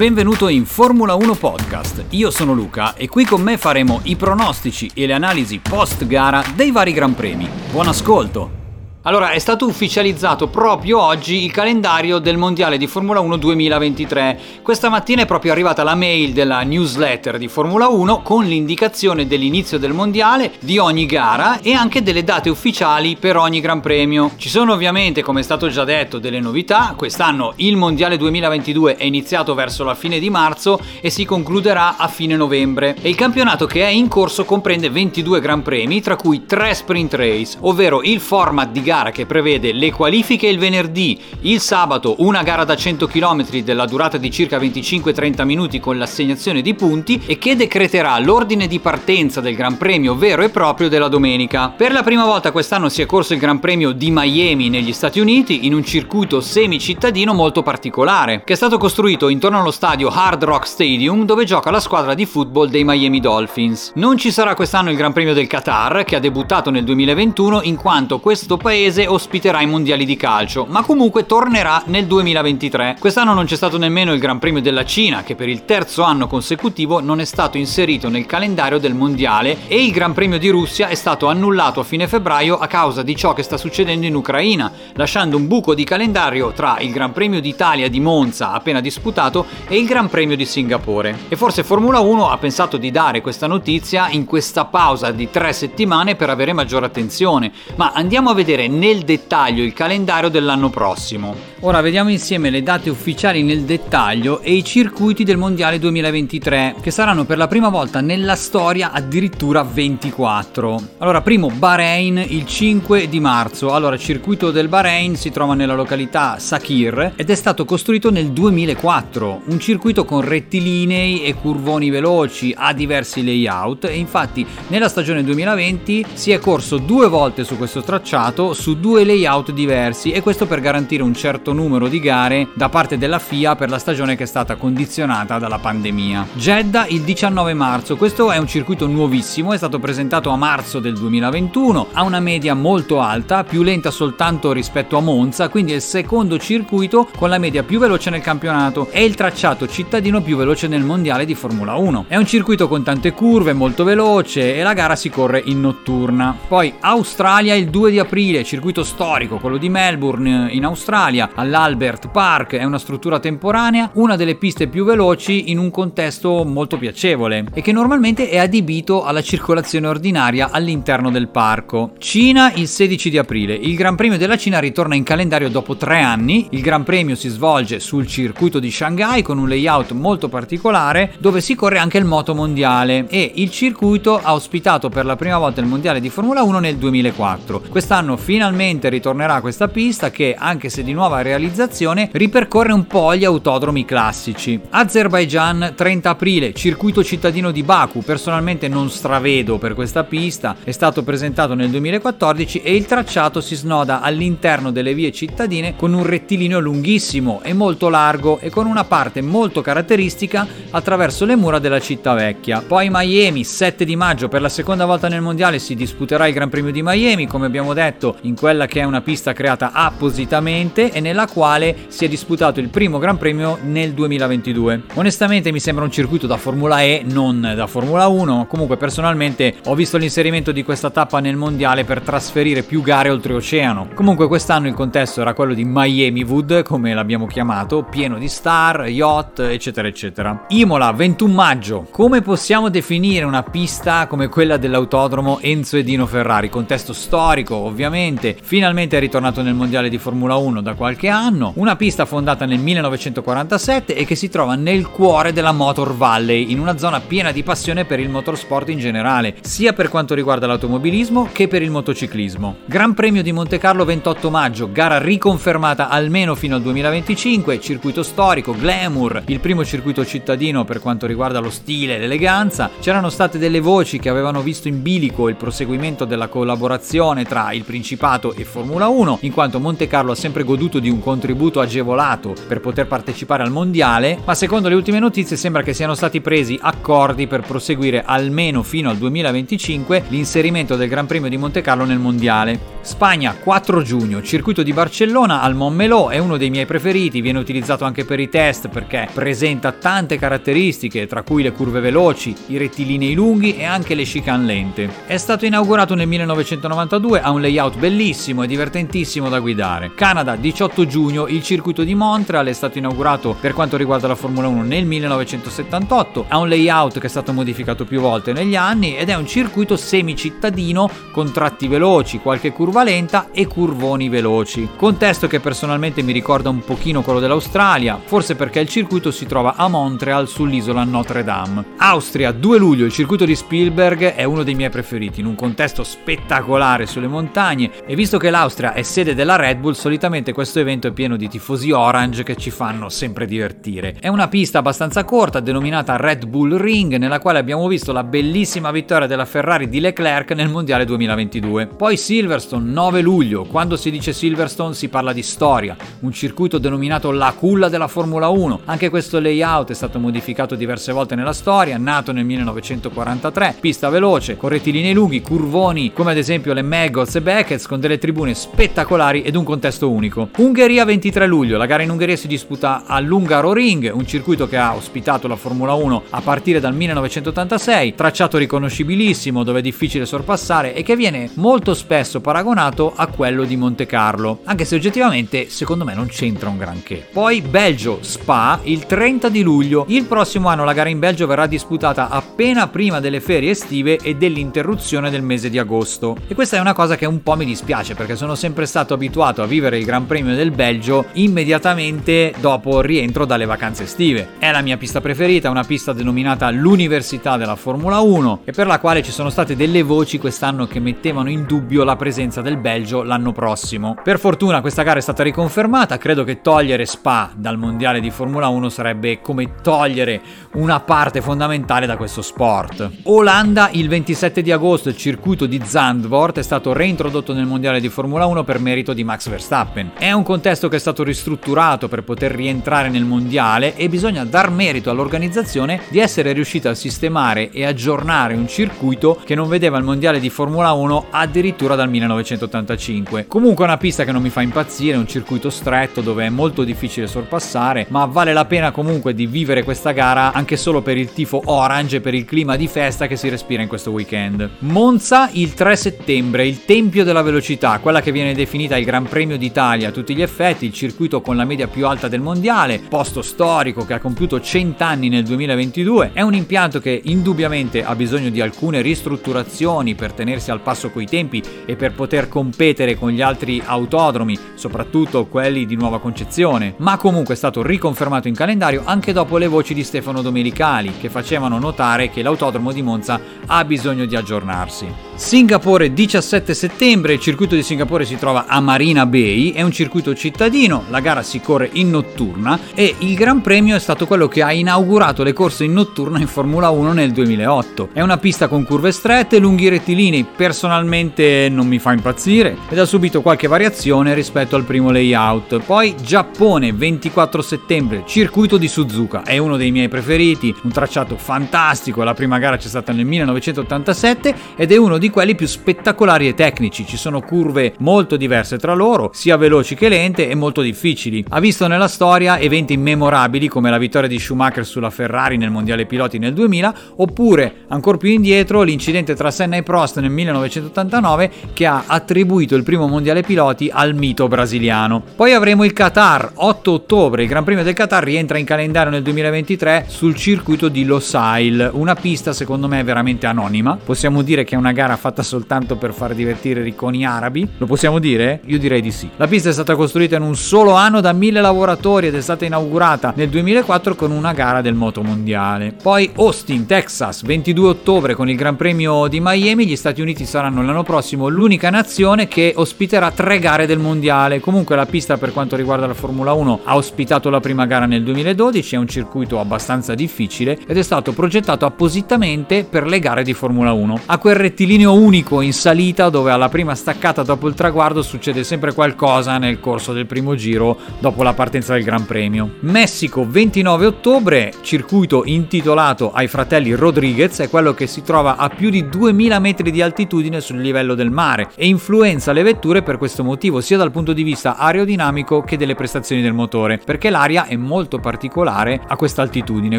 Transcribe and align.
Benvenuto 0.00 0.48
in 0.48 0.64
Formula 0.64 1.12
1 1.14 1.34
Podcast. 1.34 2.06
Io 2.12 2.30
sono 2.30 2.54
Luca 2.54 2.94
e 2.94 3.06
qui 3.06 3.26
con 3.26 3.42
me 3.42 3.58
faremo 3.58 4.00
i 4.04 4.16
pronostici 4.16 4.90
e 4.94 5.04
le 5.04 5.12
analisi 5.12 5.58
post 5.58 6.06
gara 6.06 6.42
dei 6.54 6.70
vari 6.70 6.94
Gran 6.94 7.14
Premi. 7.14 7.46
Buon 7.70 7.88
ascolto! 7.88 8.59
Allora, 9.04 9.30
è 9.30 9.38
stato 9.38 9.66
ufficializzato 9.66 10.48
proprio 10.48 11.00
oggi 11.00 11.42
il 11.42 11.50
calendario 11.50 12.18
del 12.18 12.36
Mondiale 12.36 12.76
di 12.76 12.86
Formula 12.86 13.20
1 13.20 13.38
2023. 13.38 14.40
Questa 14.60 14.90
mattina 14.90 15.22
è 15.22 15.26
proprio 15.26 15.52
arrivata 15.52 15.82
la 15.82 15.94
mail 15.94 16.34
della 16.34 16.60
newsletter 16.60 17.38
di 17.38 17.48
Formula 17.48 17.88
1 17.88 18.20
con 18.20 18.44
l'indicazione 18.44 19.26
dell'inizio 19.26 19.78
del 19.78 19.94
Mondiale, 19.94 20.52
di 20.60 20.76
ogni 20.76 21.06
gara 21.06 21.60
e 21.60 21.72
anche 21.72 22.02
delle 22.02 22.24
date 22.24 22.50
ufficiali 22.50 23.16
per 23.16 23.38
ogni 23.38 23.60
Gran 23.60 23.80
Premio. 23.80 24.32
Ci 24.36 24.50
sono 24.50 24.74
ovviamente, 24.74 25.22
come 25.22 25.40
è 25.40 25.44
stato 25.44 25.68
già 25.68 25.84
detto, 25.84 26.18
delle 26.18 26.38
novità. 26.40 26.92
Quest'anno 26.94 27.54
il 27.56 27.78
Mondiale 27.78 28.18
2022 28.18 28.96
è 28.96 29.04
iniziato 29.04 29.54
verso 29.54 29.82
la 29.82 29.94
fine 29.94 30.18
di 30.18 30.28
marzo 30.28 30.78
e 31.00 31.08
si 31.08 31.24
concluderà 31.24 31.96
a 31.96 32.06
fine 32.06 32.36
novembre. 32.36 32.94
E 33.00 33.08
il 33.08 33.16
campionato 33.16 33.64
che 33.64 33.82
è 33.82 33.88
in 33.88 34.08
corso 34.08 34.44
comprende 34.44 34.90
22 34.90 35.40
Gran 35.40 35.62
Premi, 35.62 36.02
tra 36.02 36.16
cui 36.16 36.44
3 36.44 36.74
sprint 36.74 37.14
race, 37.14 37.56
ovvero 37.60 38.02
il 38.02 38.20
format 38.20 38.68
di 38.70 38.88
gara 38.90 39.12
che 39.12 39.24
prevede 39.24 39.70
le 39.70 39.92
qualifiche 39.92 40.48
il 40.48 40.58
venerdì, 40.58 41.16
il 41.42 41.60
sabato 41.60 42.16
una 42.18 42.42
gara 42.42 42.64
da 42.64 42.74
100 42.74 43.06
km 43.06 43.60
della 43.60 43.86
durata 43.86 44.16
di 44.16 44.32
circa 44.32 44.58
25-30 44.58 45.44
minuti 45.44 45.78
con 45.78 45.96
l'assegnazione 45.96 46.60
di 46.60 46.74
punti 46.74 47.22
e 47.24 47.38
che 47.38 47.54
decreterà 47.54 48.18
l'ordine 48.18 48.66
di 48.66 48.80
partenza 48.80 49.40
del 49.40 49.54
Gran 49.54 49.76
Premio 49.76 50.16
vero 50.16 50.42
e 50.42 50.48
proprio 50.48 50.88
della 50.88 51.06
domenica. 51.06 51.68
Per 51.68 51.92
la 51.92 52.02
prima 52.02 52.24
volta 52.24 52.50
quest'anno 52.50 52.88
si 52.88 53.00
è 53.00 53.06
corso 53.06 53.32
il 53.32 53.38
Gran 53.38 53.60
Premio 53.60 53.92
di 53.92 54.10
Miami 54.10 54.68
negli 54.68 54.92
Stati 54.92 55.20
Uniti 55.20 55.66
in 55.66 55.74
un 55.74 55.84
circuito 55.84 56.40
semi-cittadino 56.40 57.32
molto 57.32 57.62
particolare, 57.62 58.42
che 58.44 58.54
è 58.54 58.56
stato 58.56 58.76
costruito 58.76 59.28
intorno 59.28 59.60
allo 59.60 59.70
stadio 59.70 60.08
Hard 60.08 60.42
Rock 60.42 60.66
Stadium 60.66 61.24
dove 61.24 61.44
gioca 61.44 61.70
la 61.70 61.78
squadra 61.78 62.14
di 62.14 62.26
football 62.26 62.68
dei 62.68 62.82
Miami 62.82 63.20
Dolphins. 63.20 63.92
Non 63.94 64.18
ci 64.18 64.32
sarà 64.32 64.56
quest'anno 64.56 64.90
il 64.90 64.96
Gran 64.96 65.12
Premio 65.12 65.32
del 65.32 65.46
Qatar, 65.46 66.02
che 66.02 66.16
ha 66.16 66.20
debuttato 66.20 66.70
nel 66.70 66.82
2021 66.82 67.62
in 67.62 67.76
quanto 67.76 68.18
questo 68.18 68.56
paese 68.56 68.78
paese 68.80 69.06
ospiterà 69.06 69.60
i 69.60 69.66
mondiali 69.66 70.06
di 70.06 70.16
calcio, 70.16 70.64
ma 70.66 70.82
comunque 70.82 71.26
tornerà 71.26 71.82
nel 71.86 72.06
2023. 72.06 72.96
Quest'anno 72.98 73.34
non 73.34 73.44
c'è 73.44 73.54
stato 73.54 73.76
nemmeno 73.76 74.14
il 74.14 74.18
Gran 74.18 74.38
Premio 74.38 74.62
della 74.62 74.86
Cina, 74.86 75.22
che 75.22 75.34
per 75.34 75.50
il 75.50 75.66
terzo 75.66 76.02
anno 76.02 76.26
consecutivo 76.26 77.00
non 77.00 77.20
è 77.20 77.26
stato 77.26 77.58
inserito 77.58 78.08
nel 78.08 78.24
calendario 78.24 78.78
del 78.78 78.94
mondiale 78.94 79.58
e 79.66 79.84
il 79.84 79.92
Gran 79.92 80.14
Premio 80.14 80.38
di 80.38 80.48
Russia 80.48 80.88
è 80.88 80.94
stato 80.94 81.26
annullato 81.26 81.80
a 81.80 81.84
fine 81.84 82.08
febbraio 82.08 82.56
a 82.58 82.66
causa 82.68 83.02
di 83.02 83.14
ciò 83.14 83.34
che 83.34 83.42
sta 83.42 83.58
succedendo 83.58 84.06
in 84.06 84.14
Ucraina, 84.14 84.72
lasciando 84.94 85.36
un 85.36 85.46
buco 85.46 85.74
di 85.74 85.84
calendario 85.84 86.52
tra 86.52 86.78
il 86.80 86.90
Gran 86.90 87.12
Premio 87.12 87.42
d'Italia 87.42 87.90
di 87.90 88.00
Monza 88.00 88.52
appena 88.52 88.80
disputato 88.80 89.44
e 89.68 89.76
il 89.76 89.84
Gran 89.84 90.08
Premio 90.08 90.36
di 90.36 90.46
Singapore. 90.46 91.18
E 91.28 91.36
forse 91.36 91.64
Formula 91.64 92.00
1 92.00 92.30
ha 92.30 92.38
pensato 92.38 92.78
di 92.78 92.90
dare 92.90 93.20
questa 93.20 93.46
notizia 93.46 94.08
in 94.08 94.24
questa 94.24 94.64
pausa 94.64 95.10
di 95.10 95.28
tre 95.28 95.52
settimane 95.52 96.14
per 96.14 96.30
avere 96.30 96.54
maggiore 96.54 96.86
attenzione, 96.86 97.52
ma 97.76 97.92
andiamo 97.92 98.30
a 98.30 98.34
vedere 98.34 98.68
nel 98.70 99.02
dettaglio 99.02 99.62
il 99.62 99.74
calendario 99.74 100.30
dell'anno 100.30 100.70
prossimo. 100.70 101.50
Ora 101.62 101.82
vediamo 101.82 102.08
insieme 102.08 102.48
le 102.48 102.62
date 102.62 102.88
ufficiali 102.88 103.42
nel 103.42 103.64
dettaglio 103.64 104.40
e 104.40 104.54
i 104.54 104.64
circuiti 104.64 105.24
del 105.24 105.36
Mondiale 105.36 105.78
2023, 105.78 106.76
che 106.80 106.90
saranno 106.90 107.24
per 107.24 107.36
la 107.36 107.48
prima 107.48 107.68
volta 107.68 108.00
nella 108.00 108.34
storia 108.34 108.92
addirittura 108.92 109.62
24. 109.62 110.80
Allora, 110.98 111.20
primo 111.20 111.50
Bahrain 111.50 112.24
il 112.26 112.46
5 112.46 113.08
di 113.10 113.20
marzo. 113.20 113.74
Allora, 113.74 113.96
il 113.96 114.00
circuito 114.00 114.50
del 114.50 114.68
Bahrain 114.68 115.16
si 115.16 115.30
trova 115.30 115.52
nella 115.52 115.74
località 115.74 116.38
Sakir 116.38 117.12
ed 117.16 117.28
è 117.28 117.34
stato 117.34 117.66
costruito 117.66 118.10
nel 118.10 118.30
2004, 118.30 119.42
un 119.44 119.60
circuito 119.60 120.06
con 120.06 120.22
rettilinei 120.22 121.24
e 121.24 121.34
curvoni 121.34 121.90
veloci, 121.90 122.54
ha 122.56 122.72
diversi 122.72 123.22
layout 123.22 123.84
e 123.84 123.96
infatti 123.96 124.46
nella 124.68 124.88
stagione 124.88 125.22
2020 125.24 126.06
si 126.14 126.30
è 126.30 126.38
corso 126.38 126.78
due 126.78 127.08
volte 127.08 127.44
su 127.44 127.58
questo 127.58 127.82
tracciato 127.82 128.54
su 128.60 128.78
due 128.78 129.04
layout 129.04 129.52
diversi 129.52 130.12
e 130.12 130.20
questo 130.20 130.46
per 130.46 130.60
garantire 130.60 131.02
un 131.02 131.14
certo 131.14 131.54
numero 131.54 131.88
di 131.88 131.98
gare 131.98 132.48
da 132.52 132.68
parte 132.68 132.98
della 132.98 133.18
FIA 133.18 133.56
per 133.56 133.70
la 133.70 133.78
stagione 133.78 134.16
che 134.16 134.24
è 134.24 134.26
stata 134.26 134.56
condizionata 134.56 135.38
dalla 135.38 135.58
pandemia. 135.58 136.28
Jeddah 136.34 136.86
il 136.88 137.00
19 137.00 137.54
marzo, 137.54 137.96
questo 137.96 138.30
è 138.30 138.36
un 138.36 138.46
circuito 138.46 138.86
nuovissimo, 138.86 139.54
è 139.54 139.56
stato 139.56 139.78
presentato 139.78 140.28
a 140.28 140.36
marzo 140.36 140.78
del 140.78 140.92
2021, 140.92 141.86
ha 141.92 142.02
una 142.02 142.20
media 142.20 142.52
molto 142.52 143.00
alta, 143.00 143.44
più 143.44 143.62
lenta 143.62 143.90
soltanto 143.90 144.52
rispetto 144.52 144.98
a 144.98 145.00
Monza, 145.00 145.48
quindi 145.48 145.72
è 145.72 145.76
il 145.76 145.80
secondo 145.80 146.38
circuito 146.38 147.08
con 147.16 147.30
la 147.30 147.38
media 147.38 147.62
più 147.62 147.78
veloce 147.78 148.10
nel 148.10 148.20
campionato, 148.20 148.88
è 148.90 148.98
il 148.98 149.14
tracciato 149.14 149.66
cittadino 149.68 150.20
più 150.20 150.36
veloce 150.36 150.68
nel 150.68 150.84
mondiale 150.84 151.24
di 151.24 151.34
Formula 151.34 151.76
1. 151.76 152.04
È 152.08 152.16
un 152.16 152.26
circuito 152.26 152.68
con 152.68 152.82
tante 152.82 153.12
curve, 153.12 153.54
molto 153.54 153.84
veloce 153.84 154.54
e 154.54 154.62
la 154.62 154.74
gara 154.74 154.96
si 154.96 155.08
corre 155.08 155.40
in 155.46 155.62
notturna. 155.62 156.36
Poi 156.46 156.74
Australia 156.80 157.54
il 157.54 157.70
2 157.70 157.90
di 157.90 157.98
aprile, 157.98 158.44
circuito 158.50 158.82
storico, 158.82 159.36
quello 159.36 159.58
di 159.58 159.68
Melbourne 159.68 160.48
in 160.50 160.64
Australia, 160.64 161.30
all'Albert 161.36 162.08
Park, 162.08 162.56
è 162.56 162.64
una 162.64 162.80
struttura 162.80 163.20
temporanea, 163.20 163.92
una 163.94 164.16
delle 164.16 164.34
piste 164.34 164.66
più 164.66 164.84
veloci 164.84 165.52
in 165.52 165.58
un 165.58 165.70
contesto 165.70 166.44
molto 166.44 166.76
piacevole 166.76 167.44
e 167.54 167.62
che 167.62 167.70
normalmente 167.70 168.28
è 168.28 168.38
adibito 168.38 169.04
alla 169.04 169.22
circolazione 169.22 169.86
ordinaria 169.86 170.50
all'interno 170.50 171.12
del 171.12 171.28
parco. 171.28 171.92
Cina 171.98 172.52
il 172.54 172.66
16 172.66 173.10
di 173.10 173.18
aprile, 173.18 173.54
il 173.54 173.76
Gran 173.76 173.94
Premio 173.94 174.18
della 174.18 174.36
Cina 174.36 174.58
ritorna 174.58 174.96
in 174.96 175.04
calendario 175.04 175.48
dopo 175.48 175.76
tre 175.76 176.00
anni, 176.00 176.48
il 176.50 176.60
Gran 176.60 176.82
Premio 176.82 177.14
si 177.14 177.28
svolge 177.28 177.78
sul 177.78 178.08
circuito 178.08 178.58
di 178.58 178.72
Shanghai 178.72 179.22
con 179.22 179.38
un 179.38 179.48
layout 179.48 179.92
molto 179.92 180.28
particolare 180.28 181.12
dove 181.20 181.40
si 181.40 181.54
corre 181.54 181.78
anche 181.78 181.98
il 181.98 182.04
moto 182.04 182.34
mondiale 182.34 183.06
e 183.10 183.30
il 183.36 183.52
circuito 183.52 184.20
ha 184.20 184.34
ospitato 184.34 184.88
per 184.88 185.04
la 185.04 185.14
prima 185.14 185.38
volta 185.38 185.60
il 185.60 185.68
mondiale 185.68 186.00
di 186.00 186.10
Formula 186.10 186.42
1 186.42 186.58
nel 186.58 186.78
2004. 186.78 187.62
Quest'anno 187.70 188.16
finalmente 188.16 188.38
finalmente 188.40 188.88
ritornerà 188.88 189.42
questa 189.42 189.68
pista 189.68 190.10
che, 190.10 190.34
anche 190.34 190.70
se 190.70 190.82
di 190.82 190.94
nuova 190.94 191.20
realizzazione, 191.20 192.08
ripercorre 192.12 192.72
un 192.72 192.86
po' 192.86 193.14
gli 193.14 193.26
autodromi 193.26 193.84
classici. 193.84 194.58
Azerbaijan 194.70 195.74
30 195.76 196.08
aprile, 196.08 196.54
circuito 196.54 197.04
cittadino 197.04 197.50
di 197.50 197.62
Baku, 197.62 198.02
personalmente 198.02 198.66
non 198.66 198.88
stravedo 198.88 199.58
per 199.58 199.74
questa 199.74 200.04
pista, 200.04 200.56
è 200.64 200.70
stato 200.70 201.02
presentato 201.02 201.52
nel 201.52 201.68
2014 201.68 202.62
e 202.62 202.74
il 202.74 202.86
tracciato 202.86 203.42
si 203.42 203.56
snoda 203.56 204.00
all'interno 204.00 204.70
delle 204.70 204.94
vie 204.94 205.12
cittadine 205.12 205.76
con 205.76 205.92
un 205.92 206.06
rettilineo 206.06 206.60
lunghissimo 206.60 207.40
e 207.42 207.52
molto 207.52 207.90
largo 207.90 208.38
e 208.38 208.48
con 208.48 208.64
una 208.64 208.84
parte 208.84 209.20
molto 209.20 209.60
caratteristica 209.60 210.46
attraverso 210.70 211.26
le 211.26 211.36
mura 211.36 211.58
della 211.58 211.78
città 211.78 212.14
vecchia. 212.14 212.62
Poi 212.66 212.88
Miami, 212.90 213.44
7 213.44 213.84
di 213.84 213.96
maggio, 213.96 214.28
per 214.28 214.40
la 214.40 214.48
seconda 214.48 214.86
volta 214.86 215.08
nel 215.08 215.20
mondiale 215.20 215.58
si 215.58 215.74
disputerà 215.74 216.26
il 216.26 216.32
Gran 216.32 216.48
Premio 216.48 216.72
di 216.72 216.82
Miami, 216.82 217.26
come 217.26 217.44
abbiamo 217.44 217.74
detto 217.74 218.16
in 218.22 218.28
quella 218.34 218.66
che 218.66 218.80
è 218.80 218.84
una 218.84 219.00
pista 219.00 219.32
creata 219.32 219.72
appositamente 219.72 220.92
e 220.92 221.00
nella 221.00 221.26
quale 221.26 221.86
si 221.88 222.04
è 222.04 222.08
disputato 222.08 222.60
il 222.60 222.68
primo 222.68 222.98
Gran 222.98 223.18
Premio 223.18 223.58
nel 223.62 223.92
2022. 223.92 224.82
Onestamente 224.94 225.52
mi 225.52 225.60
sembra 225.60 225.84
un 225.84 225.90
circuito 225.90 226.26
da 226.26 226.36
Formula 226.36 226.82
E, 226.82 227.02
non 227.04 227.52
da 227.54 227.66
Formula 227.66 228.06
1, 228.06 228.46
comunque 228.46 228.76
personalmente 228.76 229.56
ho 229.66 229.74
visto 229.74 229.96
l'inserimento 229.96 230.52
di 230.52 230.62
questa 230.62 230.90
tappa 230.90 231.20
nel 231.20 231.36
mondiale 231.36 231.84
per 231.84 232.00
trasferire 232.00 232.62
più 232.62 232.82
gare 232.82 233.10
oltreoceano. 233.10 233.88
Comunque 233.94 234.28
quest'anno 234.28 234.68
il 234.68 234.74
contesto 234.74 235.20
era 235.20 235.34
quello 235.34 235.54
di 235.54 235.64
Miami 235.64 236.22
Wood, 236.22 236.62
come 236.62 236.94
l'abbiamo 236.94 237.26
chiamato, 237.26 237.82
pieno 237.82 238.18
di 238.18 238.28
star, 238.28 238.86
yacht, 238.88 239.40
eccetera 239.40 239.88
eccetera. 239.88 240.44
Imola, 240.48 240.92
21 240.92 241.32
maggio. 241.32 241.86
Come 241.90 242.22
possiamo 242.22 242.68
definire 242.68 243.24
una 243.24 243.42
pista 243.42 244.06
come 244.06 244.28
quella 244.28 244.56
dell'autodromo 244.56 245.38
Enzo 245.40 245.76
e 245.76 245.82
Dino 245.82 246.06
Ferrari? 246.06 246.48
Contesto 246.48 246.92
storico, 246.92 247.54
ovviamente 247.54 248.19
finalmente, 248.20 248.36
finalmente 248.42 248.96
è 248.96 249.00
ritornato 249.00 249.42
nel 249.42 249.54
mondiale 249.54 249.88
di 249.88 249.98
Formula 249.98 250.36
1 250.36 250.60
da 250.60 250.74
qualche 250.74 251.08
anno, 251.08 251.52
una 251.56 251.76
pista 251.76 252.04
fondata 252.04 252.44
nel 252.44 252.58
1947 252.58 253.94
e 253.94 254.04
che 254.04 254.14
si 254.14 254.28
trova 254.28 254.54
nel 254.54 254.88
cuore 254.88 255.32
della 255.32 255.52
Motor 255.52 255.96
Valley, 255.96 256.50
in 256.50 256.60
una 256.60 256.76
zona 256.76 257.00
piena 257.00 257.32
di 257.32 257.42
passione 257.42 257.84
per 257.84 257.98
il 257.98 258.10
motorsport 258.10 258.68
in 258.68 258.78
generale, 258.78 259.36
sia 259.40 259.72
per 259.72 259.88
quanto 259.88 260.14
riguarda 260.14 260.46
l'automobilismo 260.46 261.30
che 261.32 261.48
per 261.48 261.62
il 261.62 261.70
motociclismo. 261.70 262.58
Gran 262.66 262.94
Premio 262.94 263.22
di 263.22 263.32
Monte 263.32 263.58
Carlo 263.58 263.84
28 263.84 264.30
maggio, 264.30 264.70
gara 264.70 264.98
riconfermata 264.98 265.88
almeno 265.88 266.34
fino 266.34 266.56
al 266.56 266.62
2025, 266.62 267.60
circuito 267.60 268.02
storico, 268.02 268.52
glamour, 268.52 269.22
il 269.26 269.40
primo 269.40 269.64
circuito 269.64 270.04
cittadino 270.04 270.64
per 270.64 270.80
quanto 270.80 271.06
riguarda 271.06 271.38
lo 271.38 271.50
stile 271.50 271.96
e 271.96 271.98
l'eleganza. 271.98 272.70
C'erano 272.80 273.08
state 273.08 273.38
delle 273.38 273.60
voci 273.60 273.98
che 273.98 274.08
avevano 274.08 274.42
visto 274.42 274.68
in 274.68 274.82
bilico 274.82 275.28
il 275.28 275.36
proseguimento 275.36 276.04
della 276.04 276.28
collaborazione 276.28 277.24
tra 277.24 277.52
il 277.52 277.64
Principato 277.64 277.99
Principato 278.00 278.32
e 278.34 278.44
Formula 278.46 278.88
1, 278.88 279.18
in 279.22 279.32
quanto 279.32 279.60
Monte 279.60 279.86
Carlo 279.86 280.12
ha 280.12 280.14
sempre 280.14 280.42
goduto 280.42 280.78
di 280.78 280.88
un 280.88 281.00
contributo 281.00 281.60
agevolato 281.60 282.34
per 282.48 282.60
poter 282.60 282.86
partecipare 282.86 283.42
al 283.42 283.50
mondiale, 283.50 284.18
ma 284.24 284.34
secondo 284.34 284.70
le 284.70 284.74
ultime 284.74 284.98
notizie 284.98 285.36
sembra 285.36 285.62
che 285.62 285.74
siano 285.74 285.94
stati 285.94 286.22
presi 286.22 286.58
accordi 286.62 287.26
per 287.26 287.42
proseguire 287.42 288.02
almeno 288.02 288.62
fino 288.62 288.88
al 288.88 288.96
2025 288.96 290.04
l'inserimento 290.08 290.76
del 290.76 290.88
Gran 290.88 291.04
Premio 291.04 291.28
di 291.28 291.36
Monte 291.36 291.60
Carlo 291.60 291.84
nel 291.84 291.98
mondiale. 291.98 292.78
Spagna 292.80 293.34
4 293.34 293.82
giugno, 293.82 294.22
circuito 294.22 294.62
di 294.62 294.72
Barcellona 294.72 295.42
al 295.42 295.54
Montmeló 295.54 296.08
è 296.08 296.16
uno 296.16 296.38
dei 296.38 296.48
miei 296.48 296.64
preferiti, 296.64 297.20
viene 297.20 297.38
utilizzato 297.38 297.84
anche 297.84 298.06
per 298.06 298.18
i 298.18 298.30
test 298.30 298.68
perché 298.68 299.08
presenta 299.12 299.72
tante 299.72 300.16
caratteristiche, 300.16 301.06
tra 301.06 301.22
cui 301.22 301.42
le 301.42 301.52
curve 301.52 301.80
veloci, 301.80 302.34
i 302.46 302.56
rettilinei 302.56 303.12
lunghi 303.12 303.58
e 303.58 303.64
anche 303.64 303.94
le 303.94 304.04
chicane 304.04 304.46
lente. 304.46 304.90
È 305.04 305.18
stato 305.18 305.44
inaugurato 305.44 305.94
nel 305.94 306.08
1992, 306.08 307.20
ha 307.20 307.30
un 307.30 307.42
layout 307.42 307.76
bellissimo 307.76 307.88
e 307.90 308.46
divertentissimo 308.46 309.28
da 309.28 309.40
guidare. 309.40 309.92
Canada 309.94 310.36
18 310.36 310.86
giugno, 310.86 311.26
il 311.26 311.42
circuito 311.42 311.82
di 311.82 311.96
Montreal 311.96 312.46
è 312.46 312.52
stato 312.52 312.78
inaugurato 312.78 313.36
per 313.38 313.52
quanto 313.52 313.76
riguarda 313.76 314.06
la 314.06 314.14
Formula 314.14 314.46
1 314.46 314.62
nel 314.62 314.86
1978, 314.86 316.26
ha 316.28 316.38
un 316.38 316.48
layout 316.48 317.00
che 317.00 317.06
è 317.06 317.10
stato 317.10 317.32
modificato 317.32 317.84
più 317.84 318.00
volte 318.00 318.32
negli 318.32 318.54
anni 318.54 318.96
ed 318.96 319.08
è 319.08 319.16
un 319.16 319.26
circuito 319.26 319.76
semicittadino 319.76 320.88
con 321.10 321.32
tratti 321.32 321.66
veloci, 321.66 322.20
qualche 322.20 322.52
curva 322.52 322.84
lenta 322.84 323.30
e 323.32 323.46
curvoni 323.48 324.08
veloci. 324.08 324.68
Contesto 324.76 325.26
che 325.26 325.40
personalmente 325.40 326.02
mi 326.02 326.12
ricorda 326.12 326.48
un 326.48 326.60
pochino 326.60 327.02
quello 327.02 327.18
dell'Australia, 327.18 328.00
forse 328.02 328.36
perché 328.36 328.60
il 328.60 328.68
circuito 328.68 329.10
si 329.10 329.26
trova 329.26 329.56
a 329.56 329.66
Montreal 329.66 330.28
sull'isola 330.28 330.84
Notre 330.84 331.24
Dame. 331.24 331.64
Austria, 331.78 332.30
2 332.30 332.56
luglio, 332.56 332.84
il 332.84 332.92
circuito 332.92 333.24
di 333.24 333.34
Spielberg 333.34 334.14
è 334.14 334.22
uno 334.22 334.44
dei 334.44 334.54
miei 334.54 334.70
preferiti, 334.70 335.20
in 335.20 335.26
un 335.26 335.34
contesto 335.34 335.82
spettacolare 335.82 336.86
sulle 336.86 337.08
montagne 337.08 337.78
e 337.86 337.94
visto 337.94 338.18
che 338.18 338.30
l'Austria 338.30 338.72
è 338.72 338.82
sede 338.82 339.14
della 339.14 339.36
Red 339.36 339.58
Bull, 339.58 339.72
solitamente 339.72 340.32
questo 340.32 340.58
evento 340.58 340.88
è 340.88 340.92
pieno 340.92 341.16
di 341.16 341.28
tifosi 341.28 341.70
orange 341.70 342.22
che 342.22 342.36
ci 342.36 342.50
fanno 342.50 342.88
sempre 342.88 343.26
divertire. 343.26 343.96
È 344.00 344.08
una 344.08 344.28
pista 344.28 344.58
abbastanza 344.58 345.04
corta, 345.04 345.40
denominata 345.40 345.96
Red 345.96 346.26
Bull 346.26 346.56
Ring, 346.56 346.96
nella 346.96 347.18
quale 347.18 347.38
abbiamo 347.38 347.66
visto 347.68 347.92
la 347.92 348.04
bellissima 348.04 348.70
vittoria 348.70 349.06
della 349.06 349.24
Ferrari 349.24 349.68
di 349.68 349.80
Leclerc 349.80 350.32
nel 350.32 350.48
Mondiale 350.48 350.84
2022. 350.84 351.66
Poi 351.66 351.96
Silverstone 351.96 352.70
9 352.70 353.00
luglio. 353.00 353.44
Quando 353.44 353.76
si 353.76 353.90
dice 353.90 354.12
Silverstone 354.12 354.74
si 354.74 354.88
parla 354.88 355.12
di 355.12 355.22
storia, 355.22 355.76
un 356.00 356.12
circuito 356.12 356.58
denominato 356.58 357.10
la 357.10 357.32
culla 357.36 357.68
della 357.68 357.88
Formula 357.88 358.28
1. 358.28 358.60
Anche 358.66 358.88
questo 358.88 359.20
layout 359.20 359.70
è 359.70 359.74
stato 359.74 359.98
modificato 359.98 360.54
diverse 360.54 360.92
volte 360.92 361.14
nella 361.14 361.32
storia, 361.32 361.78
nato 361.78 362.12
nel 362.12 362.24
1943, 362.24 363.56
pista 363.60 363.88
veloce, 363.88 364.36
con 364.36 364.50
rettilinei 364.50 364.92
lunghi, 364.92 365.20
curvoni 365.20 365.92
come 365.92 366.12
ad 366.12 366.16
esempio 366.16 366.52
le 366.52 366.62
Maggots 366.62 367.14
e 367.14 367.20
Beckett 367.20 367.60
con 367.70 367.78
delle 367.78 367.98
tribune 367.98 368.34
spettacolari 368.34 369.22
ed 369.22 369.36
un 369.36 369.44
contesto 369.44 369.88
unico. 369.88 370.30
Ungheria 370.38 370.84
23 370.84 371.24
luglio, 371.24 371.56
la 371.56 371.66
gara 371.66 371.84
in 371.84 371.90
Ungheria 371.90 372.16
si 372.16 372.26
disputa 372.26 372.82
all'Ungaro 372.84 373.52
Ring, 373.52 373.92
un 373.94 374.04
circuito 374.08 374.48
che 374.48 374.56
ha 374.56 374.74
ospitato 374.74 375.28
la 375.28 375.36
Formula 375.36 375.74
1 375.74 376.02
a 376.10 376.20
partire 376.20 376.58
dal 376.58 376.74
1986, 376.74 377.94
tracciato 377.94 378.38
riconoscibilissimo 378.38 379.44
dove 379.44 379.60
è 379.60 379.62
difficile 379.62 380.04
sorpassare 380.04 380.74
e 380.74 380.82
che 380.82 380.96
viene 380.96 381.30
molto 381.34 381.74
spesso 381.74 382.20
paragonato 382.20 382.92
a 382.92 383.06
quello 383.06 383.44
di 383.44 383.56
Monte 383.56 383.86
Carlo, 383.86 384.40
anche 384.46 384.64
se 384.64 384.74
oggettivamente 384.74 385.48
secondo 385.48 385.84
me 385.84 385.94
non 385.94 386.08
c'entra 386.08 386.48
un 386.48 386.58
granché. 386.58 387.06
Poi 387.12 387.40
Belgio 387.40 387.98
Spa 388.00 388.58
il 388.64 388.84
30 388.84 389.28
di 389.28 389.42
luglio. 389.42 389.84
Il 389.86 390.06
prossimo 390.06 390.48
anno 390.48 390.64
la 390.64 390.72
gara 390.72 390.88
in 390.88 390.98
Belgio 390.98 391.28
verrà 391.28 391.46
disputata 391.46 392.08
appena 392.08 392.66
prima 392.66 392.98
delle 392.98 393.20
ferie 393.20 393.50
estive 393.50 393.96
e 394.02 394.16
dell'interruzione 394.16 395.08
del 395.08 395.22
mese 395.22 395.48
di 395.48 395.58
agosto. 395.58 396.16
E 396.26 396.34
questa 396.34 396.56
è 396.56 396.60
una 396.60 396.74
cosa 396.74 396.96
che 396.96 397.06
un 397.06 397.22
po' 397.22 397.36
mi 397.36 397.44
dispiace 397.44 397.58
perché 397.94 398.16
sono 398.16 398.34
sempre 398.34 398.66
stato 398.66 398.94
abituato 398.94 399.42
a 399.42 399.46
vivere 399.46 399.78
il 399.78 399.84
Gran 399.84 400.06
Premio 400.06 400.34
del 400.34 400.50
Belgio 400.50 401.06
immediatamente 401.12 402.32
dopo 402.40 402.78
il 402.78 402.84
rientro 402.84 403.24
dalle 403.24 403.44
vacanze 403.44 403.84
estive. 403.84 404.30
È 404.38 404.50
la 404.50 404.60
mia 404.60 404.76
pista 404.76 405.00
preferita, 405.00 405.50
una 405.50 405.64
pista 405.64 405.92
denominata 405.92 406.50
l'Università 406.50 407.36
della 407.36 407.56
Formula 407.56 408.00
1 408.00 408.42
e 408.44 408.52
per 408.52 408.66
la 408.66 408.78
quale 408.78 409.02
ci 409.02 409.12
sono 409.12 409.30
state 409.30 409.56
delle 409.56 409.82
voci 409.82 410.18
quest'anno 410.18 410.66
che 410.66 410.80
mettevano 410.80 411.30
in 411.30 411.44
dubbio 411.46 411.84
la 411.84 411.96
presenza 411.96 412.40
del 412.40 412.56
Belgio 412.56 413.02
l'anno 413.02 413.32
prossimo. 413.32 413.96
Per 414.02 414.18
fortuna 414.18 414.60
questa 414.60 414.82
gara 414.82 414.98
è 414.98 415.02
stata 415.02 415.22
riconfermata, 415.22 415.98
credo 415.98 416.24
che 416.24 416.40
togliere 416.40 416.86
Spa 416.86 417.30
dal 417.34 417.58
mondiale 417.58 418.00
di 418.00 418.10
Formula 418.10 418.48
1 418.48 418.68
sarebbe 418.68 419.20
come 419.20 419.54
togliere 419.62 420.20
una 420.54 420.80
parte 420.80 421.20
fondamentale 421.20 421.86
da 421.86 421.96
questo 421.96 422.22
sport. 422.22 422.90
Olanda 423.04 423.68
il 423.72 423.88
27 423.88 424.42
di 424.42 424.50
agosto 424.50 424.88
il 424.88 424.96
circuito 424.96 425.46
di 425.46 425.60
Zandvoort 425.62 426.38
è 426.38 426.42
stato 426.42 426.72
reintrodotto 426.72 427.32
nel 427.32 427.46
mondiale 427.50 427.80
di 427.80 427.88
Formula 427.88 428.26
1 428.26 428.44
per 428.44 428.58
merito 428.58 428.92
di 428.92 429.04
Max 429.04 429.28
Verstappen. 429.28 429.92
È 429.98 430.10
un 430.12 430.22
contesto 430.22 430.68
che 430.68 430.76
è 430.76 430.80
stato 430.80 431.02
ristrutturato 431.02 431.88
per 431.88 432.02
poter 432.02 432.32
rientrare 432.32 432.88
nel 432.88 433.04
mondiale 433.04 433.76
e 433.76 433.88
bisogna 433.88 434.24
dar 434.24 434.50
merito 434.50 434.90
all'organizzazione 434.90 435.82
di 435.88 435.98
essere 435.98 436.32
riuscita 436.32 436.70
a 436.70 436.74
sistemare 436.74 437.50
e 437.50 437.64
aggiornare 437.64 438.34
un 438.34 438.48
circuito 438.48 439.20
che 439.24 439.34
non 439.34 439.48
vedeva 439.48 439.78
il 439.78 439.84
mondiale 439.84 440.20
di 440.20 440.30
Formula 440.30 440.72
1 440.72 441.06
addirittura 441.10 441.74
dal 441.74 441.88
1900. 441.88 441.98
1985. 442.00 443.26
Comunque 443.26 443.64
è 443.64 443.68
una 443.68 443.76
pista 443.76 444.04
che 444.04 444.12
non 444.12 444.22
mi 444.22 444.30
fa 444.30 444.42
impazzire, 444.42 444.94
è 444.94 444.98
un 444.98 445.06
circuito 445.06 445.50
stretto 445.50 446.00
dove 446.00 446.26
è 446.26 446.28
molto 446.28 446.64
difficile 446.64 447.06
sorpassare, 447.06 447.86
ma 447.88 448.04
vale 448.06 448.32
la 448.32 448.44
pena 448.44 448.70
comunque 448.70 449.14
di 449.14 449.26
vivere 449.26 449.62
questa 449.62 449.92
gara 449.92 450.32
anche 450.32 450.56
solo 450.56 450.82
per 450.82 450.96
il 450.96 451.12
tifo 451.12 451.42
orange 451.44 451.96
e 451.96 452.00
per 452.00 452.14
il 452.14 452.24
clima 452.24 452.56
di 452.56 452.68
festa 452.68 453.06
che 453.06 453.16
si 453.16 453.28
respira 453.28 453.62
in 453.62 453.68
questo 453.68 453.90
weekend. 453.90 454.48
Monza 454.60 455.28
il 455.32 455.54
3 455.54 455.76
settembre, 455.76 456.46
il 456.46 456.64
tempio 456.64 457.04
della 457.04 457.22
velocità, 457.22 457.39
quella 457.80 458.00
che 458.00 458.12
viene 458.12 458.34
definita 458.34 458.76
il 458.76 458.84
Gran 458.84 459.04
Premio 459.04 459.38
d'Italia 459.38 459.88
a 459.88 459.92
tutti 459.92 460.14
gli 460.14 460.22
effetti, 460.22 460.66
il 460.66 460.72
circuito 460.72 461.20
con 461.20 461.36
la 461.36 461.44
media 461.44 461.68
più 461.68 461.86
alta 461.86 462.08
del 462.08 462.20
mondiale, 462.20 462.80
posto 462.88 463.22
storico 463.22 463.84
che 463.84 463.94
ha 463.94 463.98
compiuto 463.98 464.40
100 464.40 464.84
anni 464.84 465.08
nel 465.08 465.24
2022, 465.24 466.10
è 466.12 466.20
un 466.22 466.34
impianto 466.34 466.80
che 466.80 467.00
indubbiamente 467.04 467.84
ha 467.84 467.94
bisogno 467.94 468.30
di 468.30 468.40
alcune 468.40 468.82
ristrutturazioni 468.82 469.94
per 469.94 470.12
tenersi 470.12 470.50
al 470.50 470.60
passo 470.60 470.90
coi 470.90 471.06
tempi 471.06 471.42
e 471.64 471.76
per 471.76 471.92
poter 471.92 472.28
competere 472.28 472.96
con 472.96 473.10
gli 473.10 473.22
altri 473.22 473.62
autodromi, 473.64 474.38
soprattutto 474.54 475.26
quelli 475.26 475.66
di 475.66 475.76
nuova 475.76 476.00
concezione, 476.00 476.74
ma 476.78 476.96
comunque 476.96 477.34
è 477.34 477.36
stato 477.36 477.62
riconfermato 477.62 478.28
in 478.28 478.34
calendario 478.34 478.82
anche 478.84 479.12
dopo 479.12 479.38
le 479.38 479.46
voci 479.46 479.74
di 479.74 479.84
Stefano 479.84 480.22
Domenicali 480.22 480.94
che 481.00 481.08
facevano 481.08 481.58
notare 481.58 482.10
che 482.10 482.22
l'autodromo 482.22 482.72
di 482.72 482.82
Monza 482.82 483.20
ha 483.46 483.64
bisogno 483.64 484.04
di 484.04 484.16
aggiornarsi. 484.16 485.09
Singapore 485.20 485.92
17 485.92 486.54
settembre, 486.54 487.12
il 487.12 487.20
circuito 487.20 487.54
di 487.54 487.62
Singapore 487.62 488.06
si 488.06 488.16
trova 488.16 488.46
a 488.48 488.58
Marina 488.58 489.04
Bay, 489.04 489.52
è 489.52 489.60
un 489.60 489.70
circuito 489.70 490.14
cittadino, 490.14 490.84
la 490.88 491.00
gara 491.00 491.22
si 491.22 491.40
corre 491.40 491.68
in 491.74 491.90
notturna 491.90 492.58
e 492.74 492.94
il 492.98 493.14
Gran 493.14 493.42
Premio 493.42 493.76
è 493.76 493.78
stato 493.78 494.06
quello 494.06 494.28
che 494.28 494.42
ha 494.42 494.50
inaugurato 494.50 495.22
le 495.22 495.34
corse 495.34 495.64
in 495.64 495.74
notturna 495.74 496.18
in 496.18 496.26
Formula 496.26 496.70
1 496.70 496.94
nel 496.94 497.12
2008. 497.12 497.90
È 497.92 498.00
una 498.00 498.16
pista 498.16 498.48
con 498.48 498.64
curve 498.64 498.92
strette, 498.92 499.38
lunghi 499.38 499.68
rettilinei, 499.68 500.24
personalmente 500.24 501.48
non 501.50 501.66
mi 501.66 501.78
fa 501.78 501.92
impazzire 501.92 502.56
ed 502.70 502.78
ha 502.78 502.86
subito 502.86 503.20
qualche 503.20 503.46
variazione 503.46 504.14
rispetto 504.14 504.56
al 504.56 504.64
primo 504.64 504.90
layout. 504.90 505.60
Poi 505.60 505.94
Giappone 506.02 506.72
24 506.72 507.42
settembre, 507.42 508.04
circuito 508.06 508.56
di 508.56 508.68
Suzuka, 508.68 509.22
è 509.22 509.36
uno 509.36 509.58
dei 509.58 509.70
miei 509.70 509.88
preferiti, 509.88 510.52
un 510.62 510.72
tracciato 510.72 511.16
fantastico, 511.16 512.02
la 512.02 512.14
prima 512.14 512.38
gara 512.38 512.56
c'è 512.56 512.68
stata 512.68 512.90
nel 512.90 513.04
1987 513.04 514.34
ed 514.56 514.72
è 514.72 514.76
uno 514.76 514.96
di 514.96 515.08
quelli 515.10 515.34
più 515.34 515.46
spettacolari 515.46 516.28
e 516.28 516.34
tecnici. 516.34 516.86
Ci 516.86 516.96
sono 516.96 517.20
curve 517.20 517.74
molto 517.78 518.16
diverse 518.16 518.58
tra 518.58 518.74
loro, 518.74 519.10
sia 519.12 519.36
veloci 519.36 519.74
che 519.74 519.88
lente 519.88 520.28
e 520.28 520.34
molto 520.34 520.62
difficili. 520.62 521.24
Ha 521.28 521.40
visto 521.40 521.66
nella 521.66 521.88
storia 521.88 522.38
eventi 522.38 522.76
memorabili 522.76 523.48
come 523.48 523.70
la 523.70 523.78
vittoria 523.78 524.08
di 524.08 524.18
Schumacher 524.18 524.64
sulla 524.64 524.90
Ferrari 524.90 525.36
nel 525.36 525.50
Mondiale 525.50 525.86
Piloti 525.86 526.18
nel 526.18 526.32
2000, 526.32 526.74
oppure 526.96 527.54
ancora 527.68 527.96
più 527.96 528.10
indietro 528.10 528.62
l'incidente 528.62 529.14
tra 529.14 529.30
Senna 529.30 529.56
e 529.56 529.62
Prost 529.62 530.00
nel 530.00 530.10
1989 530.10 531.30
che 531.52 531.66
ha 531.66 531.84
attribuito 531.86 532.54
il 532.54 532.62
primo 532.62 532.86
Mondiale 532.86 533.22
Piloti 533.22 533.70
al 533.72 533.94
mito 533.94 534.28
brasiliano. 534.28 535.02
Poi 535.16 535.32
avremo 535.32 535.64
il 535.64 535.72
Qatar, 535.72 536.32
8 536.34 536.72
ottobre, 536.72 537.22
il 537.22 537.28
Gran 537.28 537.44
Premio 537.44 537.64
del 537.64 537.74
Qatar 537.74 538.02
rientra 538.04 538.38
in 538.38 538.44
calendario 538.44 538.90
nel 538.90 539.02
2023 539.02 539.86
sul 539.88 540.14
circuito 540.14 540.68
di 540.68 540.84
Losail, 540.84 541.70
una 541.72 541.94
pista 541.94 542.32
secondo 542.32 542.68
me 542.68 542.82
veramente 542.82 543.26
anonima. 543.26 543.78
Possiamo 543.82 544.22
dire 544.22 544.44
che 544.44 544.54
è 544.54 544.58
una 544.58 544.72
gara 544.72 544.96
fatta 545.00 545.22
soltanto 545.22 545.76
per 545.76 545.94
far 545.94 546.14
divertire 546.14 546.60
i 546.60 546.62
ricconi 546.62 547.04
arabi? 547.06 547.48
Lo 547.56 547.66
possiamo 547.66 547.98
dire? 547.98 548.40
Io 548.44 548.58
direi 548.58 548.82
di 548.82 548.92
sì. 548.92 549.08
La 549.16 549.26
pista 549.26 549.48
è 549.48 549.52
stata 549.52 549.74
costruita 549.74 550.16
in 550.16 550.22
un 550.22 550.36
solo 550.36 550.74
anno 550.74 551.00
da 551.00 551.12
mille 551.12 551.40
lavoratori 551.40 552.08
ed 552.08 552.14
è 552.14 552.20
stata 552.20 552.44
inaugurata 552.44 553.14
nel 553.16 553.30
2004 553.30 553.94
con 553.94 554.10
una 554.10 554.32
gara 554.32 554.60
del 554.60 554.74
moto 554.74 555.02
mondiale. 555.02 555.74
Poi 555.82 556.10
Austin, 556.16 556.66
Texas, 556.66 557.22
22 557.22 557.68
ottobre 557.68 558.14
con 558.14 558.28
il 558.28 558.36
Gran 558.36 558.56
Premio 558.56 559.08
di 559.08 559.20
Miami, 559.22 559.66
gli 559.66 559.76
Stati 559.76 560.02
Uniti 560.02 560.26
saranno 560.26 560.62
l'anno 560.62 560.82
prossimo 560.82 561.28
l'unica 561.28 561.70
nazione 561.70 562.28
che 562.28 562.52
ospiterà 562.54 563.10
tre 563.10 563.38
gare 563.38 563.66
del 563.66 563.78
mondiale. 563.78 564.40
Comunque 564.40 564.76
la 564.76 564.86
pista 564.86 565.16
per 565.16 565.32
quanto 565.32 565.56
riguarda 565.56 565.86
la 565.86 565.94
Formula 565.94 566.32
1 566.32 566.60
ha 566.64 566.76
ospitato 566.76 567.30
la 567.30 567.40
prima 567.40 567.64
gara 567.64 567.86
nel 567.86 568.02
2012, 568.02 568.74
è 568.74 568.78
un 568.78 568.88
circuito 568.88 569.40
abbastanza 569.40 569.94
difficile 569.94 570.58
ed 570.66 570.76
è 570.76 570.82
stato 570.82 571.12
progettato 571.12 571.64
appositamente 571.64 572.64
per 572.64 572.86
le 572.86 572.98
gare 572.98 573.22
di 573.22 573.32
Formula 573.32 573.72
1. 573.72 574.00
Ha 574.06 574.18
quel 574.18 574.34
rettilineo 574.34 574.79
unico 574.84 575.40
in 575.40 575.52
salita 575.52 576.08
dove 576.08 576.30
alla 576.30 576.48
prima 576.48 576.74
staccata 576.74 577.22
dopo 577.22 577.48
il 577.48 577.54
traguardo 577.54 578.02
succede 578.02 578.44
sempre 578.44 578.72
qualcosa 578.72 579.36
nel 579.36 579.60
corso 579.60 579.92
del 579.92 580.06
primo 580.06 580.34
giro 580.34 580.78
dopo 581.00 581.22
la 581.22 581.34
partenza 581.34 581.74
del 581.74 581.82
Gran 581.82 582.06
Premio. 582.06 582.52
Messico 582.60 583.26
29 583.28 583.86
ottobre, 583.86 584.52
circuito 584.62 585.22
intitolato 585.24 586.12
ai 586.12 586.28
fratelli 586.28 586.72
Rodriguez, 586.72 587.40
è 587.40 587.50
quello 587.50 587.74
che 587.74 587.86
si 587.86 588.02
trova 588.02 588.36
a 588.36 588.48
più 588.48 588.70
di 588.70 588.88
2000 588.88 589.38
metri 589.38 589.70
di 589.70 589.82
altitudine 589.82 590.40
sul 590.40 590.60
livello 590.60 590.94
del 590.94 591.10
mare 591.10 591.50
e 591.56 591.66
influenza 591.66 592.32
le 592.32 592.42
vetture 592.42 592.82
per 592.82 592.96
questo 592.96 593.22
motivo, 593.22 593.60
sia 593.60 593.76
dal 593.76 593.90
punto 593.90 594.12
di 594.12 594.22
vista 594.22 594.56
aerodinamico 594.56 595.42
che 595.42 595.56
delle 595.56 595.74
prestazioni 595.74 596.22
del 596.22 596.32
motore, 596.32 596.78
perché 596.78 597.10
l'aria 597.10 597.46
è 597.46 597.56
molto 597.56 597.98
particolare 597.98 598.80
a 598.86 598.96
questa 598.96 599.22
altitudine. 599.22 599.78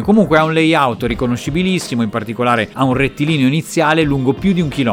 Comunque 0.00 0.38
ha 0.38 0.44
un 0.44 0.52
layout 0.52 1.02
riconoscibilissimo, 1.04 2.02
in 2.02 2.10
particolare 2.10 2.68
ha 2.72 2.84
un 2.84 2.94
rettilineo 2.94 3.46
iniziale 3.46 4.02
lungo 4.02 4.32
più 4.34 4.52
di 4.52 4.60
un 4.60 4.68
chilometro. 4.68 4.91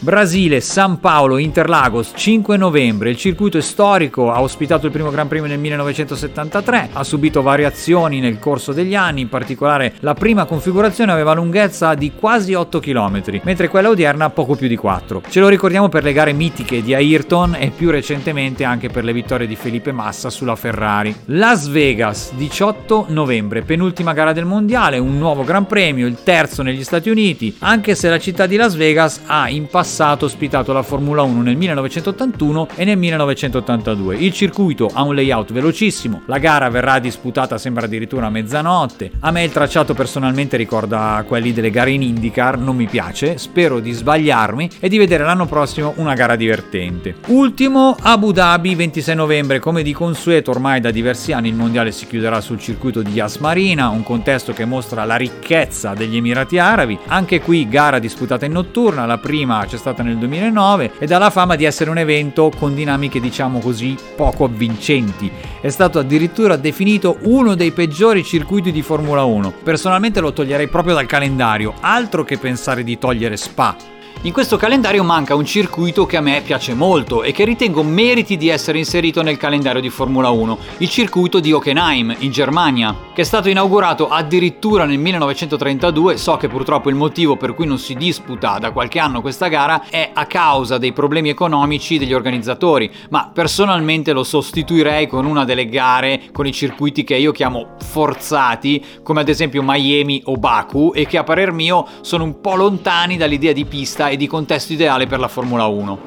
Brasile, 0.00 0.60
San 0.60 1.00
Paolo, 1.00 1.38
Interlagos, 1.38 2.12
5 2.14 2.56
novembre. 2.56 3.10
Il 3.10 3.16
circuito 3.16 3.58
è 3.58 3.60
storico, 3.60 4.32
ha 4.32 4.40
ospitato 4.40 4.86
il 4.86 4.92
primo 4.92 5.10
Gran 5.10 5.28
Premio 5.28 5.48
nel 5.48 5.58
1973, 5.58 6.90
ha 6.92 7.04
subito 7.04 7.42
variazioni 7.42 8.20
nel 8.20 8.38
corso 8.38 8.72
degli 8.72 8.94
anni, 8.94 9.22
in 9.22 9.28
particolare 9.28 9.94
la 10.00 10.14
prima 10.14 10.44
configurazione 10.44 11.12
aveva 11.12 11.34
lunghezza 11.34 11.94
di 11.94 12.12
quasi 12.18 12.54
8 12.54 12.80
km, 12.80 13.40
mentre 13.42 13.68
quella 13.68 13.88
odierna 13.88 14.30
poco 14.30 14.54
più 14.54 14.68
di 14.68 14.76
4. 14.76 15.22
Ce 15.28 15.40
lo 15.40 15.48
ricordiamo 15.48 15.88
per 15.88 16.02
le 16.02 16.12
gare 16.12 16.32
mitiche 16.32 16.82
di 16.82 16.94
Ayrton 16.94 17.56
e 17.58 17.70
più 17.70 17.90
recentemente 17.90 18.64
anche 18.64 18.88
per 18.88 19.04
le 19.04 19.12
vittorie 19.12 19.46
di 19.46 19.56
Felipe 19.56 19.92
Massa 19.92 20.30
sulla 20.30 20.56
Ferrari. 20.56 21.14
Las 21.26 21.68
Vegas, 21.68 22.32
18 22.34 23.06
novembre, 23.08 23.62
penultima 23.62 24.12
gara 24.12 24.32
del 24.32 24.44
mondiale, 24.44 24.98
un 24.98 25.18
nuovo 25.18 25.44
Gran 25.44 25.66
Premio, 25.66 26.06
il 26.06 26.22
terzo 26.22 26.62
negli 26.62 26.84
Stati 26.84 27.10
Uniti, 27.10 27.54
anche 27.60 27.94
se 27.94 28.08
la 28.08 28.18
città 28.18 28.46
di 28.46 28.56
Las 28.56 28.74
Vegas 28.74 29.20
ha 29.26 29.33
in 29.48 29.66
passato 29.66 30.24
ospitato 30.24 30.72
la 30.72 30.82
Formula 30.82 31.22
1 31.22 31.42
nel 31.42 31.56
1981 31.56 32.68
e 32.76 32.84
nel 32.84 32.96
1982. 32.96 34.16
Il 34.16 34.32
circuito 34.32 34.90
ha 34.92 35.02
un 35.02 35.14
layout 35.14 35.52
velocissimo, 35.52 36.22
la 36.26 36.38
gara 36.38 36.68
verrà 36.68 36.98
disputata 36.98 37.58
sembra 37.58 37.84
addirittura 37.86 38.26
a 38.26 38.30
mezzanotte. 38.30 39.10
A 39.20 39.30
me 39.30 39.42
il 39.42 39.52
tracciato 39.52 39.94
personalmente 39.94 40.56
ricorda 40.56 41.24
quelli 41.26 41.52
delle 41.52 41.70
gare 41.70 41.90
in 41.90 42.02
IndyCar, 42.02 42.58
non 42.58 42.76
mi 42.76 42.86
piace, 42.86 43.38
spero 43.38 43.80
di 43.80 43.92
sbagliarmi 43.92 44.70
e 44.80 44.88
di 44.88 44.98
vedere 44.98 45.24
l'anno 45.24 45.46
prossimo 45.46 45.94
una 45.96 46.14
gara 46.14 46.36
divertente. 46.36 47.16
Ultimo 47.26 47.96
Abu 48.00 48.32
Dhabi 48.32 48.74
26 48.74 49.14
novembre, 49.14 49.58
come 49.58 49.82
di 49.82 49.92
consueto 49.92 50.50
ormai 50.50 50.80
da 50.80 50.90
diversi 50.90 51.32
anni 51.32 51.48
il 51.48 51.54
mondiale 51.54 51.92
si 51.92 52.06
chiuderà 52.06 52.40
sul 52.40 52.58
circuito 52.58 53.02
di 53.02 53.12
Yas 53.12 53.36
Marina, 53.38 53.88
un 53.88 54.02
contesto 54.02 54.52
che 54.52 54.64
mostra 54.64 55.04
la 55.04 55.16
ricchezza 55.16 55.94
degli 55.94 56.16
Emirati 56.16 56.58
Arabi. 56.58 56.98
Anche 57.06 57.40
qui 57.40 57.68
gara 57.68 57.98
disputata 57.98 58.44
in 58.44 58.52
notturna, 58.52 59.06
la 59.06 59.18
prima 59.24 59.64
c'è 59.64 59.78
stata 59.78 60.02
nel 60.02 60.18
2009 60.18 60.92
ed 60.98 61.10
ha 61.10 61.16
la 61.16 61.30
fama 61.30 61.56
di 61.56 61.64
essere 61.64 61.88
un 61.88 61.96
evento 61.96 62.52
con 62.54 62.74
dinamiche 62.74 63.20
diciamo 63.20 63.58
così 63.58 63.96
poco 64.14 64.44
avvincenti. 64.44 65.32
È 65.62 65.70
stato 65.70 65.98
addirittura 65.98 66.56
definito 66.56 67.16
uno 67.22 67.54
dei 67.54 67.70
peggiori 67.70 68.22
circuiti 68.22 68.70
di 68.70 68.82
Formula 68.82 69.24
1. 69.24 69.54
Personalmente 69.62 70.20
lo 70.20 70.34
toglierei 70.34 70.68
proprio 70.68 70.92
dal 70.92 71.06
calendario, 71.06 71.72
altro 71.80 72.22
che 72.22 72.36
pensare 72.36 72.84
di 72.84 72.98
togliere 72.98 73.38
Spa. 73.38 73.93
In 74.24 74.32
questo 74.32 74.56
calendario 74.56 75.04
manca 75.04 75.34
un 75.34 75.44
circuito 75.44 76.06
che 76.06 76.16
a 76.16 76.22
me 76.22 76.40
piace 76.40 76.72
molto 76.72 77.22
e 77.22 77.30
che 77.30 77.44
ritengo 77.44 77.82
meriti 77.82 78.38
di 78.38 78.48
essere 78.48 78.78
inserito 78.78 79.20
nel 79.20 79.36
calendario 79.36 79.82
di 79.82 79.90
Formula 79.90 80.30
1, 80.30 80.58
il 80.78 80.88
circuito 80.88 81.40
di 81.40 81.52
Hockenheim, 81.52 82.16
in 82.20 82.30
Germania, 82.30 82.96
che 83.12 83.20
è 83.20 83.24
stato 83.24 83.50
inaugurato 83.50 84.08
addirittura 84.08 84.86
nel 84.86 84.96
1932. 84.96 86.16
So 86.16 86.38
che 86.38 86.48
purtroppo 86.48 86.88
il 86.88 86.94
motivo 86.94 87.36
per 87.36 87.52
cui 87.52 87.66
non 87.66 87.78
si 87.78 87.94
disputa 87.96 88.56
da 88.58 88.70
qualche 88.70 88.98
anno 88.98 89.20
questa 89.20 89.48
gara 89.48 89.88
è 89.90 90.08
a 90.14 90.24
causa 90.24 90.78
dei 90.78 90.94
problemi 90.94 91.28
economici 91.28 91.98
degli 91.98 92.14
organizzatori, 92.14 92.90
ma 93.10 93.30
personalmente 93.30 94.14
lo 94.14 94.24
sostituirei 94.24 95.06
con 95.06 95.26
una 95.26 95.44
delle 95.44 95.68
gare 95.68 96.22
con 96.32 96.46
i 96.46 96.52
circuiti 96.52 97.04
che 97.04 97.16
io 97.16 97.30
chiamo 97.30 97.76
forzati, 97.78 98.82
come 99.02 99.20
ad 99.20 99.28
esempio 99.28 99.62
Miami 99.62 100.22
o 100.24 100.36
Baku, 100.36 100.92
e 100.94 101.04
che 101.04 101.18
a 101.18 101.24
parer 101.24 101.52
mio 101.52 101.86
sono 102.00 102.24
un 102.24 102.40
po' 102.40 102.54
lontani 102.54 103.18
dall'idea 103.18 103.52
di 103.52 103.66
pista 103.66 104.12
e 104.14 104.16
di 104.16 104.26
contesto 104.26 104.72
ideale 104.72 105.06
per 105.06 105.18
la 105.18 105.28
Formula 105.28 105.66
1. 105.66 105.98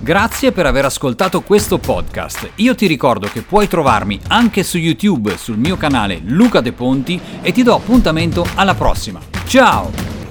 Grazie 0.00 0.50
per 0.50 0.66
aver 0.66 0.86
ascoltato 0.86 1.42
questo 1.42 1.78
podcast. 1.78 2.50
Io 2.56 2.74
ti 2.74 2.86
ricordo 2.86 3.28
che 3.28 3.42
puoi 3.42 3.68
trovarmi 3.68 4.18
anche 4.28 4.64
su 4.64 4.78
YouTube 4.78 5.36
sul 5.36 5.58
mio 5.58 5.76
canale 5.76 6.20
Luca 6.24 6.60
De 6.60 6.72
Ponti 6.72 7.20
e 7.40 7.52
ti 7.52 7.62
do 7.62 7.74
appuntamento 7.74 8.44
alla 8.56 8.74
prossima. 8.74 9.20
Ciao! 9.46 10.21